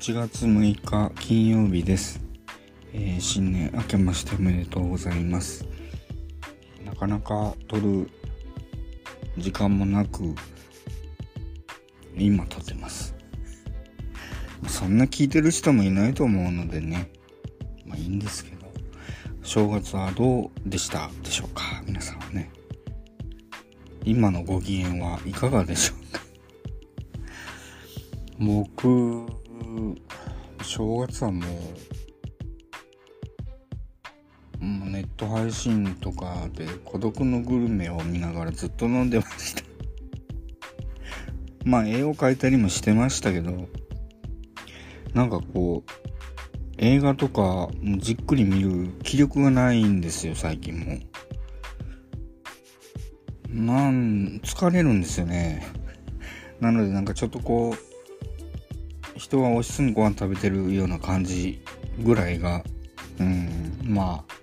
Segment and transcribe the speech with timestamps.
[0.00, 2.20] 8月6日金曜日です、
[2.92, 5.66] えー、新年明けましておめでとうございます。
[6.84, 8.08] なかなか撮る
[9.36, 10.36] 時間もなく
[12.16, 13.16] 今撮ってます。
[14.68, 17.10] そんな聞いてる人もいないと思うのでね。
[17.84, 18.68] まあいいんですけど。
[19.42, 21.82] 正月はどうでしたでしょうか？
[21.84, 22.52] 皆さんはね。
[24.04, 26.22] 今のご機嫌はいかがでしょうか？
[28.38, 29.26] 僕
[30.62, 31.46] 正月はも
[34.60, 39.62] うもうネット配信とかで孤独のグルメを見ながらずっと飲んでました。
[41.64, 43.68] まあ絵を描いたりもしてましたけど
[45.14, 45.90] なんかこう
[46.78, 50.98] 映画とかじっくり見る気力がないんですよ最近も。
[53.48, 55.66] なん疲れるんですよね。
[56.60, 57.97] なのでなんかちょっとこう
[59.18, 61.60] 人はおしつにご飯食べてるような感じ
[62.02, 62.62] ぐらいが、
[63.18, 64.34] うん、まあ、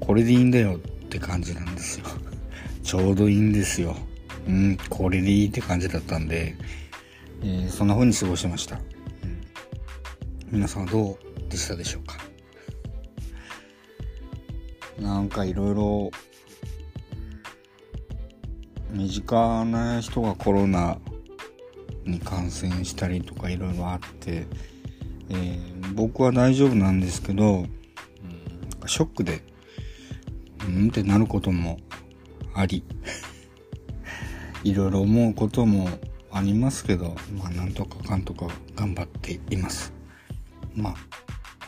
[0.00, 0.78] これでいいんだよっ
[1.08, 2.06] て感じなんですよ。
[2.82, 3.96] ちょうどいいんですよ。
[4.48, 6.56] うん、これでいいって感じだったんで、
[7.42, 8.76] えー、そんな風に過ごしました。
[8.76, 8.82] うん、
[10.50, 12.18] 皆さんはどうでしたでしょうか？
[15.00, 16.10] なんかいろいろ
[18.90, 20.98] 身近な人がコロナ
[22.06, 24.46] に感染したりとかいろいろあって、
[25.30, 27.68] えー、僕は大丈夫なんですけど、うん、
[28.86, 29.42] ショックで、
[30.66, 31.78] うんってなることも
[32.54, 32.84] あり、
[34.64, 35.88] いろいろ思うことも
[36.30, 39.92] ありますけど、まあなんとかかんとか頑張っています。
[40.74, 40.94] まあ、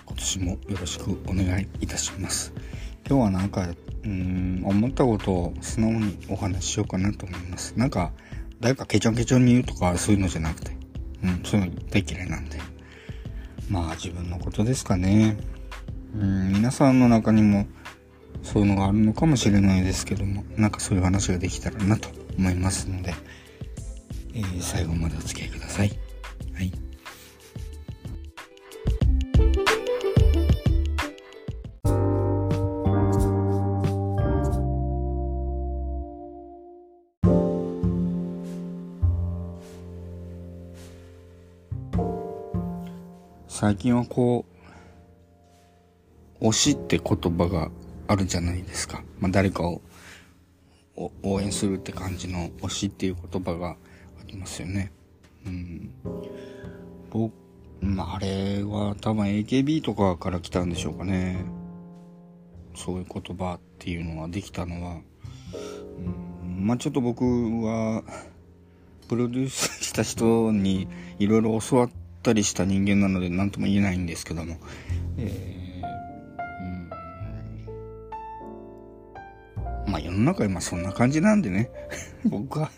[0.04, 2.52] 今年もよろしくお願いいたします。
[3.08, 3.68] 今日はなんか、
[4.04, 7.74] うん、思ったことを素直にお話ししようかなと思います。
[7.76, 8.12] なんか、
[8.60, 10.76] 誰かケチョンケチョンに言うとかそういうのじゃなくて、
[11.22, 12.58] うん、そういうの大嫌いなんで。
[13.68, 15.36] まあ自分のことですかね。
[16.14, 17.66] うん、皆さんの中にも
[18.42, 22.08] そういうのがあるのかもしれないですけども、なんかそういう話ができたらなと
[22.38, 23.14] 思いますので、
[24.34, 25.88] えー、最後までお付き合いください。
[25.88, 26.05] はい。
[43.66, 44.44] 最近はこ
[46.40, 47.72] う、推しって言葉が
[48.06, 49.02] あるじゃないですか。
[49.18, 49.82] まあ、誰かを
[51.24, 53.76] 応援するって感じの推しっていう言葉があ
[54.28, 54.92] りますよね。
[55.46, 55.90] うん。
[57.10, 57.34] 僕、
[57.80, 61.44] まあ、あれは多分 AKB とかから来たんでしょうかね。
[62.76, 65.00] そういう言葉っていうのができたのは。
[66.44, 68.04] うん、まあ、ちょっと僕は、
[69.08, 70.86] プロデュースした人に
[71.18, 74.56] いろいろ教わってったりした人間なので何とも言えないんですけども、
[75.16, 77.06] えー、
[79.86, 81.70] うん、まあ世の中今そんな感じなんでね。
[82.26, 82.72] 僕は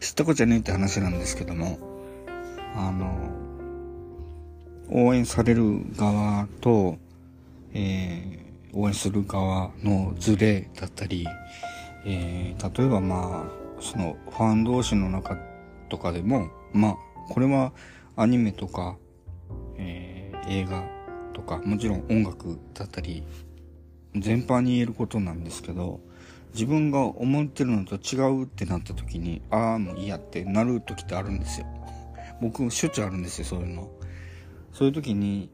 [0.00, 1.90] 知ったことじゃねえって話なんですけども。
[2.74, 3.30] あの
[4.88, 5.62] 応援される
[5.94, 6.96] 側と、
[7.74, 11.26] えー、応援する側のズレだったり、
[12.06, 15.36] えー、例えばまあそのファン同士の中
[15.90, 16.96] とかでもまあ
[17.28, 17.72] これは
[18.16, 18.96] アニメとか、
[19.78, 20.84] えー、映画
[21.32, 23.22] とか、もちろん音楽だったり、
[24.14, 26.00] 全般に言えることなんですけど、
[26.52, 31.66] 自分が思ってるのと違うってなった時に、ああ、もういいやってなる時ってあるんですよ。
[32.42, 33.90] 僕、しょっちゅうあるんですよ、そういうの。
[34.72, 35.48] そういう時に、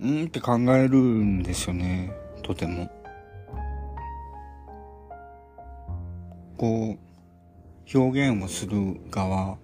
[0.00, 2.90] うんって考えるんですよね、とても。
[6.56, 9.58] こう、表現をする側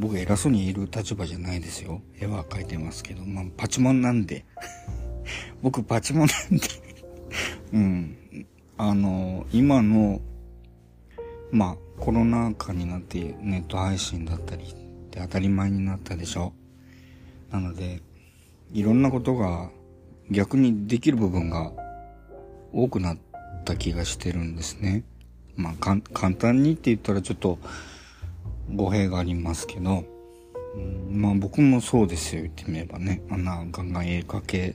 [0.00, 2.00] 僕偉そうにいる立場じゃないですよ。
[2.18, 4.46] 絵は描いてますけど、まあ、パチモンなんで。
[5.60, 6.68] 僕パチモンなんで
[7.74, 8.16] うん。
[8.78, 10.22] あの、今の、
[11.52, 14.74] まあ、コロナ禍になってネット配信だったりっ
[15.10, 16.54] て当たり前になったでしょ。
[17.50, 18.00] なので、
[18.72, 19.70] いろんなことが
[20.30, 21.72] 逆にできる部分が
[22.72, 23.18] 多くなっ
[23.66, 25.04] た気がしてるんですね。
[25.56, 27.58] まあ、簡単にって言ったらちょっと、
[28.74, 30.04] 語弊がありますけど、
[30.74, 33.22] うん、まあ僕もそうですよ、言ってみればね。
[33.30, 34.74] あんなガンガン絵描け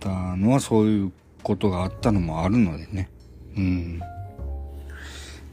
[0.00, 1.12] たのはそういう
[1.42, 3.08] ことがあったのもあるのでね。
[3.56, 3.98] うん。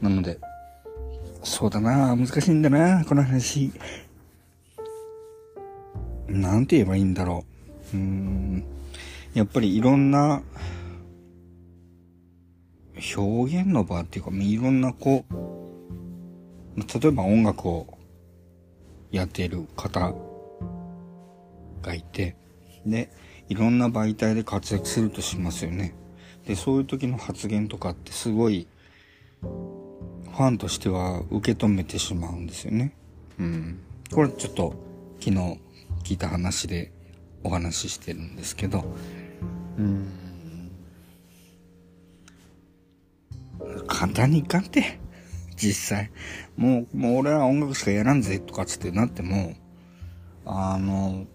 [0.00, 0.38] なので、
[1.42, 3.70] そうだな難しいんだなこの話。
[6.28, 7.44] なんて言えばいいんだろ
[7.92, 7.96] う。
[7.96, 8.64] うん。
[9.34, 10.42] やっぱりいろんな
[13.16, 15.34] 表現の場っていうか、いろんなこう、
[16.76, 17.86] 例えば音楽を
[19.10, 20.12] やっている方
[21.82, 22.36] がいて、
[22.84, 23.10] で、
[23.48, 25.94] いろんな媒体で活躍するとしますよね。
[26.46, 28.66] で、そういう時の発言とかってすごい、
[29.42, 32.92] ファンとしては受け止めてしまうんですよね。
[33.38, 33.78] うん。
[34.12, 34.74] これちょっと
[35.20, 35.60] 昨日
[36.02, 36.92] 聞いた話で
[37.44, 38.84] お話ししてるんですけど、
[39.78, 40.08] うん。
[43.86, 45.03] 簡単にいかんて。
[45.56, 46.10] 実際。
[46.56, 49.54] もう、もう俺は音楽しかやらんぜとかつってなっても、
[50.46, 51.26] あの、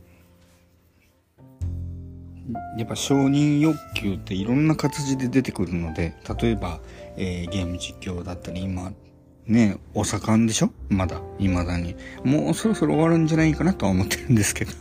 [2.78, 6.80] やっぱ承認欲求っていろんな形で出てくるので、例えば、
[7.16, 8.92] えー、ゲーム実況だったり、今、
[9.46, 10.72] ね、お盛んでしょ？
[10.90, 11.96] まだ、未だに。
[12.24, 14.72] もうそろそろ終わるんじゃないかなとは思ってるんですけど。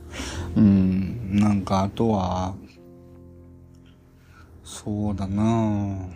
[0.56, 2.54] うん、なんかあとは、
[4.64, 6.08] そうだなぁ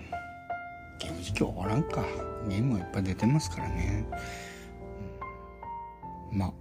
[0.99, 2.30] ゲーム実況終わらんか。
[2.49, 4.07] ゲームもいっぱい出てますからね。
[6.33, 6.53] うん、まあ、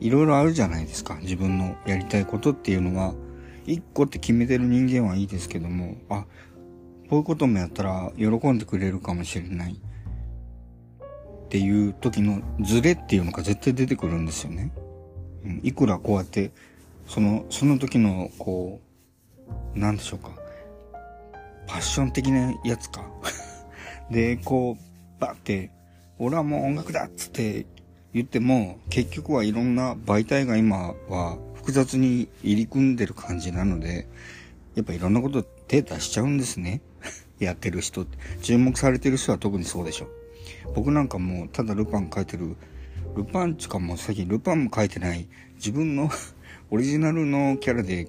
[0.00, 1.18] いろいろあるじゃないですか。
[1.22, 3.14] 自分のやりたいことっていうのは、
[3.66, 6.24] 一個って決めてる人間はいいですけども、あ、
[7.10, 9.74] こういうこともやったら喜んでくれるかもしれない。
[9.74, 14.70] っていう時のズレっていうのが絶対出てくるんですよね。
[15.44, 16.52] うん、いくらこうやって、
[17.06, 18.80] その、その時の、こ
[19.74, 20.30] う、なんでしょうか。
[21.66, 23.02] パッション的なやつか。
[24.10, 25.70] で、こう、バって、
[26.18, 27.66] 俺はもう音楽だっつって
[28.14, 34.08] 言っても、結局はいろんな媒体が今は複雑に入り組んでる感じなので、
[34.74, 36.80] やっぱいろんなこと手出しちゃうんですね。
[37.38, 38.16] やってる人って。
[38.42, 40.08] 注目されてる人は特にそうでしょ。
[40.74, 42.56] 僕なんかもうただルパン書いてる、
[43.16, 46.10] ルパンちかも最近ルパンも書いてない、自分の
[46.70, 48.08] オリジナルのキャラで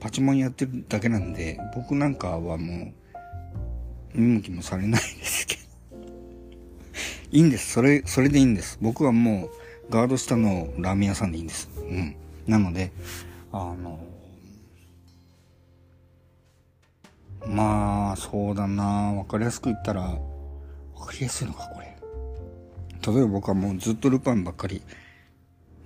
[0.00, 2.92] パチモンやってるだけなんで、僕なんかはもう、
[4.14, 5.62] 見向きもされないですけど。
[7.32, 7.72] いいんです。
[7.72, 8.78] それ、それでいいんです。
[8.80, 11.68] 僕はもう、ガード下のラーメン屋さんでいいんです。
[11.76, 12.16] うん。
[12.46, 12.92] なので、
[13.52, 13.98] あの、
[17.46, 21.92] まあ、そうだなわかりやすく言ったら、わかりやすいのか、これ。
[23.04, 24.82] 例えば僕はもうずっとルパンばっかり、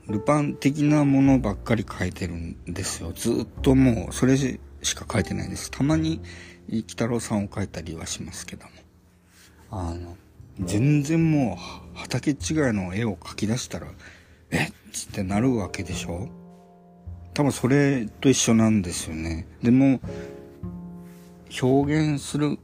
[0.09, 3.13] ルパン的なものばっかり書いてるんですよ。
[3.13, 4.37] ずっともう、それ
[4.87, 5.71] しか書いてないです。
[5.71, 6.21] たまに、
[6.71, 8.71] 鬼太郎さんを書いたりはしますけども。
[9.71, 10.17] あの、
[10.61, 11.59] 全然も
[11.95, 12.37] う畑違い
[12.73, 13.89] の絵を描き出したら、
[14.51, 14.65] え？
[14.65, 16.29] っつってなるわけでしょ？
[17.35, 19.47] 多分それと一緒なんですよね。
[19.63, 20.01] でも、
[21.61, 22.59] 表現する、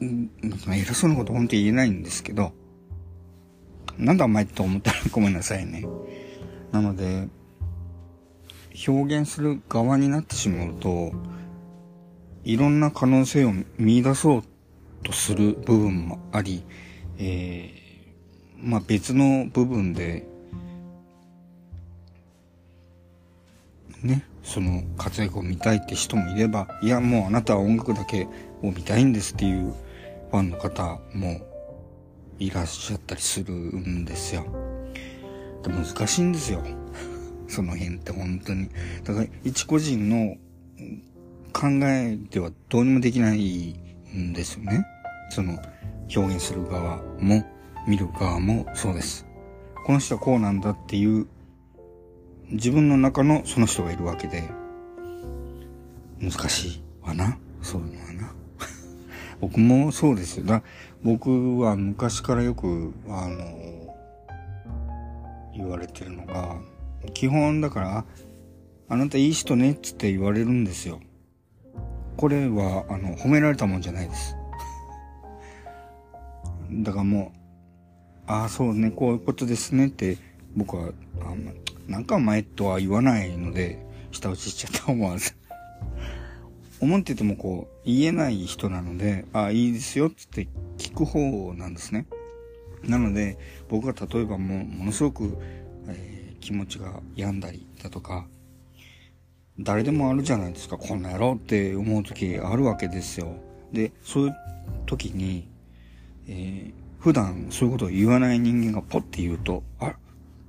[0.00, 2.52] 偉そうなこと本当に言えないんですけど、
[3.98, 5.84] なんだお前って思ったらごめんなさいね。
[6.72, 7.28] なので、
[8.88, 11.12] 表現する側になってしまうと、
[12.44, 14.42] いろんな可能性を見出そう
[15.02, 16.64] とする部分もあり、
[17.18, 20.26] えー、まあ別の部分で、
[24.02, 28.28] ね、その活躍を見たいって人もいれば、いやもうあなたは音楽だけ
[28.62, 29.72] を見たいんですっていう
[30.30, 31.40] ファンの方も
[32.38, 34.44] いらっしゃったりするんですよ。
[35.64, 36.62] 難しいんですよ。
[37.48, 38.68] その辺って本当に。
[39.04, 40.36] だから一個人の
[41.52, 43.74] 考えではどうにもできない
[44.14, 44.86] んですよね。
[45.30, 45.58] その
[46.14, 47.44] 表現する側も
[47.86, 49.26] 見る側もそうです。
[49.84, 51.26] この人はこうなんだっていう
[52.50, 54.42] 自分の中のその人がいるわけで
[56.20, 57.38] 難しいわな。
[57.62, 58.34] そういうのはな。
[59.40, 60.46] 僕もそうですよ。
[60.46, 60.62] だ
[61.02, 63.94] 僕は昔からよく、あの、
[65.54, 66.56] 言われてるのが、
[67.12, 68.04] 基本だから、
[68.88, 71.00] あなたいい人ねっつって言われるんですよ。
[72.16, 74.36] これは、あの、褒められたもんじゃないです。
[76.70, 77.38] だからもう、
[78.26, 80.18] ああ、そうね、こういうことですねって
[80.56, 81.34] 僕は、あ
[81.86, 85.34] なんか前とは言わないので、下打ちしちゃった思わず。
[86.80, 90.48] 思っててもこう、言えない人なので、ああ、いいですよっつって
[90.78, 92.06] 聞く方なんですね。
[92.84, 95.38] なので、僕が例えばもう、ものすごく、
[96.46, 98.28] 気持ちが病んだりだとか、
[99.58, 103.34] 誰でもあるじゃないですか、こんなやろうって思う時あるわけですよ。
[103.72, 104.36] で、そういう
[104.86, 105.48] 時に、
[106.28, 109.96] えー、普段そういうことを言わない人間がポッて言うと、あ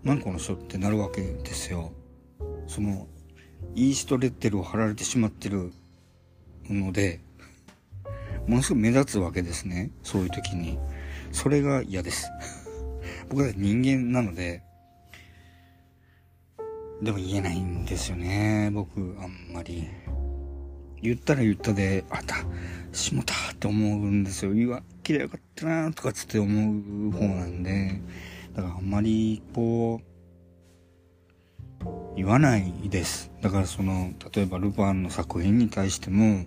[0.03, 1.91] 何この人ってなるわけですよ。
[2.67, 3.07] その、
[3.73, 5.73] イーストレッテルを貼られてしまってる
[6.69, 7.21] ので、
[8.45, 9.89] ものすごく目立つわけですね。
[10.03, 10.77] そういう時に。
[11.31, 12.29] それが嫌です。
[13.29, 14.61] 僕は人間なので、
[17.01, 18.69] でも言えないんですよね。
[18.73, 19.87] 僕、あんまり。
[21.01, 22.37] 言ったら言ったで、あた、
[22.91, 24.53] しもたって思うんですよ。
[24.53, 28.01] 言わ、きりゃよかったなとかつって思う方なんで、
[28.55, 30.17] だからあんまり、こう、
[32.15, 33.31] 言わないです。
[33.41, 36.45] だからその、例えばルパンの作品に対しても、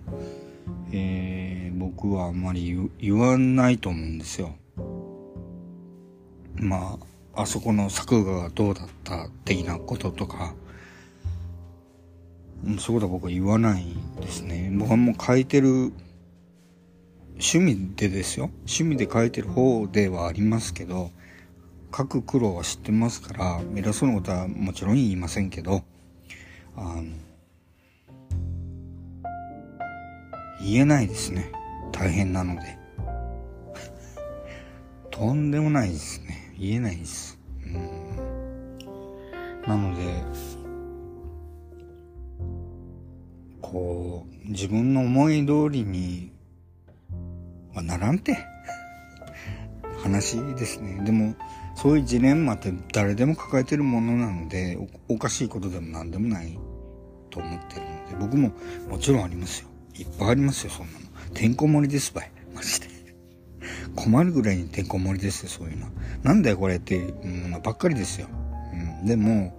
[0.91, 4.53] えー、僕はあんまり言わないと思うんですよ。
[6.55, 10.53] まあ、あそこの作画がどうだった的なこととか、
[12.79, 13.85] そういうことは僕は言わない
[14.19, 14.69] ですね。
[14.73, 15.93] 僕はもう書いてる、
[17.33, 18.51] 趣味でですよ。
[18.59, 21.09] 趣味で書いてる方ではありますけど、
[21.95, 25.83] 書く苦労は知ってますから、偉そうなことはもちろん言いませんけど、
[26.75, 27.03] あの、
[30.61, 31.51] 言えないですね。
[31.91, 32.77] 大変なので。
[35.09, 36.40] とんでもないですね。
[36.61, 37.39] 言えないです。
[37.65, 38.11] うん。
[39.67, 40.03] なので、
[43.59, 46.31] こう、自分の思い通りに
[47.73, 48.37] はならんて。
[50.03, 51.01] 話ですね。
[51.03, 51.35] でも、
[51.75, 54.77] そういうジレンマって誰でも抱えてるものなので
[55.09, 56.59] お、おかしいことでも何でもない
[57.31, 58.51] と思ってるので、僕も
[58.87, 59.67] もちろんありますよ。
[59.95, 61.05] いっぱいありますよ、そんなの。
[61.33, 62.31] てんこ盛りですばい。
[62.53, 62.90] マジで。
[63.95, 65.87] 困るぐらいにてんこ盛りですよ、そういうの。
[66.23, 68.27] なんだよ、これっていうのばっかりですよ。
[68.73, 69.05] うん。
[69.05, 69.57] でも、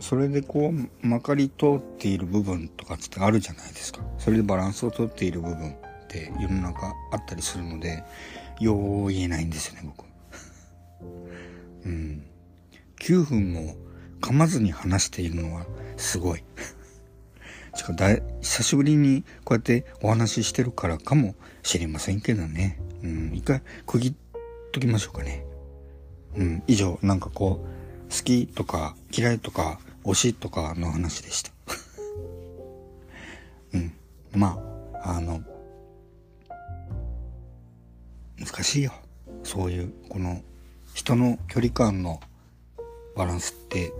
[0.00, 4.00] それでこう、まかり通っている部分とかってあるじゃないですか。
[4.18, 5.74] それでバランスをとっている部分っ
[6.08, 8.02] て世の中あったりするので、
[8.58, 10.06] よう言えないんですよね、僕。
[11.84, 12.24] うん。
[12.98, 13.76] 9分も
[14.20, 15.66] 噛まずに話しているのは
[15.96, 16.44] すごい。
[17.74, 22.80] しかだ久しぶりにこうやってお話ししてるからかもしれませんけどね。
[23.02, 24.14] うん、一回区切っ
[24.72, 25.44] ときましょうかね。
[26.36, 31.50] うん、以上、なんかこう、好きとか嫌いとか推しとかの話でした。
[33.74, 33.92] うん。
[34.34, 34.58] ま
[35.02, 35.42] あ、あの、
[38.38, 38.92] 難しいよ。
[39.42, 40.42] そういう、この、
[40.94, 42.20] 人の距離感の
[43.16, 43.92] バランスって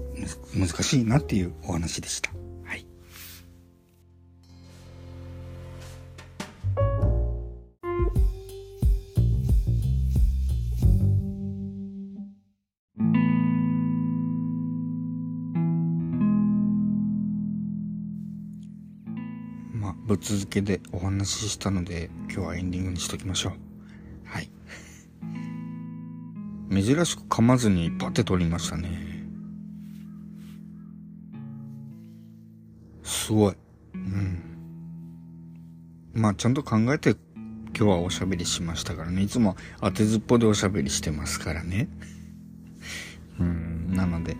[0.54, 2.30] 難しいなっていうお話でした。
[20.10, 23.52] ぶっ続けでお話ししたので、今日はエンディングにしときましょう。
[24.24, 24.50] はい。
[26.68, 28.90] 珍しく噛まずにパテ取りましたね。
[33.04, 33.54] すごい。
[33.94, 34.42] うん。
[36.12, 37.16] まあちゃんと考えて今
[37.72, 39.22] 日はおしゃべりしましたからね。
[39.22, 41.88] いつも当てずっぽでおしゃべりしてますからね。
[43.38, 43.94] うん。
[43.94, 44.36] なので、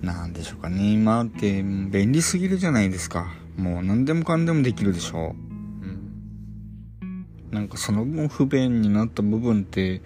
[0.00, 0.90] なんでしょうかね。
[0.90, 3.44] 今って便利すぎるじゃないですか。
[3.56, 5.34] もう何でもかんでもできるでしょ
[7.02, 7.06] う。
[7.06, 7.26] ん。
[7.50, 10.02] なんかその分不便になった部分って、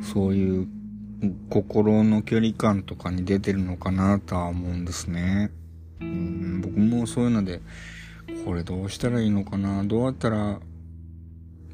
[0.00, 0.68] そういう
[1.48, 5.50] 心の距離感とかに出てるのかなとは思うんですね。
[6.00, 7.60] うん僕もそういうので、
[8.44, 10.58] これどうしたらいいのかなどうやったら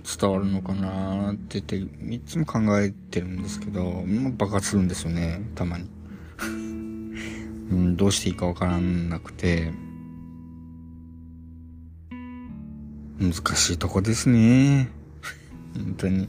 [0.05, 5.85] 伝わるのかなって言って、いつも考えてるんですけど、まあ、爆発するんですよね、たまに。
[7.71, 9.73] うん、どうしていいかわからなくて、
[13.21, 14.89] 難しいとこですね。
[15.75, 16.29] 本当に。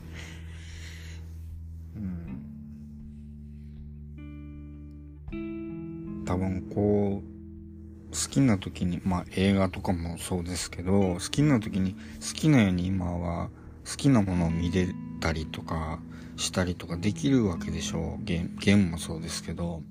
[6.26, 13.50] 多分こう、好きな時に、まあ映画とかもそうですけど、好きな時に好きなように今は
[13.90, 14.88] 好きなものを見れ
[15.20, 16.00] たりとか
[16.38, 18.24] したりとかできるわけでしょう。
[18.24, 19.84] ゲゲームもそうですけど。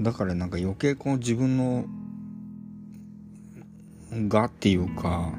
[0.00, 1.86] だからなんか余計こう自分の
[4.28, 5.32] がっていうか、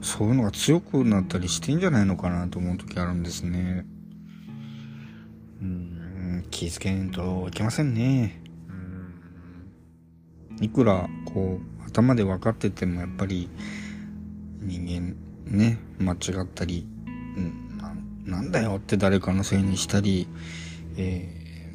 [0.00, 3.84] そういうのが強くなったりしてんじゃないのかなと思う時あるんですね。
[5.60, 8.42] うん気づけんといけませんね。
[10.60, 13.48] いくらこう頭で分かっててもやっぱり
[14.60, 15.16] 人
[15.46, 17.78] 間ね間違ったり、うん、
[18.26, 20.26] ななんだよって誰かのせいにしたり、
[20.96, 21.72] え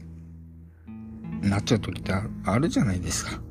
[1.41, 2.13] ー、なっちゃう時って
[2.45, 3.41] あるじゃないですか。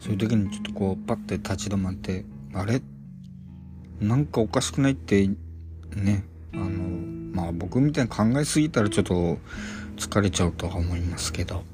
[0.00, 2.24] そういう時にちょっとこうパッて立ち止まって
[2.54, 2.80] あれ？
[4.00, 5.28] なんかおかしくないって
[5.96, 6.24] ね
[6.54, 6.68] あの
[7.34, 9.38] まあ僕みたいに考えすぎたらちょっと
[9.96, 11.64] 疲れちゃうとは思いますけど。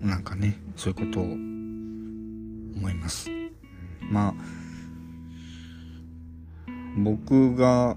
[0.00, 1.34] なんかね、そういうことを思
[2.88, 3.28] います。
[4.10, 4.34] まあ、
[6.96, 7.96] 僕が、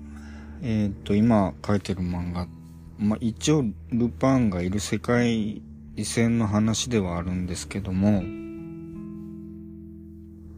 [0.61, 2.60] えっ、ー、と、今書いてる漫画って、
[3.01, 5.63] まあ一応ルパンがいる世界
[6.03, 8.21] 線の話ではあるんですけども、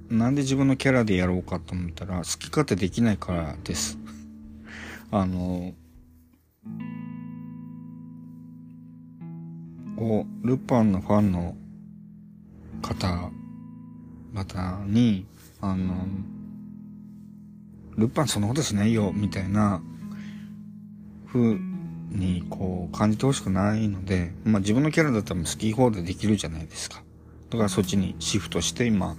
[0.09, 3.97] なんで自分のキャラでやろうかと思ったら、好き勝手できないからです。
[5.09, 5.73] あの、
[9.95, 11.55] こう、ルパンのファンの
[12.81, 15.25] 方々に、
[15.61, 16.07] あの、
[17.95, 19.81] ルパンそんなことしないよ、みたいな、
[21.31, 21.72] 風
[22.09, 27.03] に、こう、感じてほしくないので、まあ自分のキャラだったら好き放題できるじゃないですか。
[27.49, 29.15] だからそっちにシフトして今、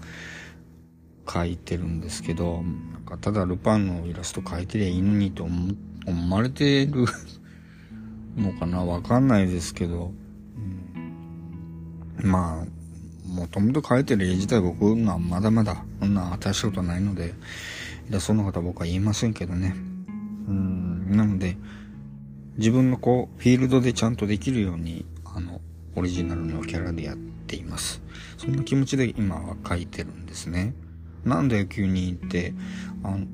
[1.26, 2.62] 描いてるんですけど、
[2.92, 5.72] なんかただルパンのイラスト描いてりゃいいのにと思
[6.06, 7.06] 思われてる
[8.36, 8.84] のかな？
[8.84, 10.12] わかんないですけど、
[12.20, 12.66] うん、まあ、
[13.26, 17.32] もともと描いてる絵自体僕がまだまだ、そんな新しいことないので、
[18.10, 19.74] イラストの方僕は言いませんけどね。
[20.46, 21.56] うん、なので、
[22.56, 25.60] 自分のこう、フィールドでちゃんとできるように、あの、
[25.96, 28.00] オリジナルのキャラでやっています。
[28.36, 30.74] そんな気持ちで今は描いてるんですね。
[31.24, 32.54] なんで急に行って、
[33.02, 33.26] あの、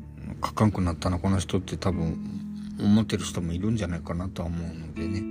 [0.45, 2.19] 書かんくなったな、この人って多分、
[2.79, 5.23] 思ってる人もいるんじゃないかなとは思うのでね。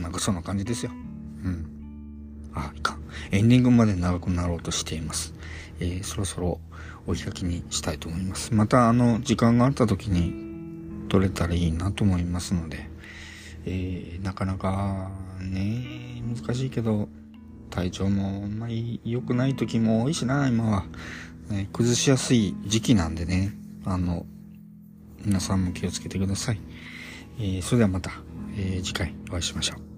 [0.00, 0.92] なんかそんな感じですよ。
[1.44, 1.66] うん。
[2.54, 3.02] あ、いかん。
[3.32, 5.34] エンディングまで長くなろうとしています。
[5.80, 6.60] えー、そろそろ
[7.06, 8.54] お開きにしたいと思います。
[8.54, 12.88] また、あの、時間があった時に撮れたらいいなと思いますので、
[13.64, 15.10] えー、なかなか
[15.40, 17.08] ね、難しいけど、
[17.70, 20.84] 体調もあんまり良くない時も多いしな、今は。
[21.48, 23.52] ね、崩しやすい時期なんでね、
[23.84, 24.26] あの、
[25.24, 26.60] 皆さんも気をつけてください。
[27.38, 28.12] えー、それではまた、
[28.56, 29.89] えー、次回お会いしましょう。